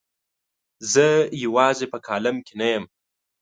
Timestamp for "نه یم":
2.59-2.85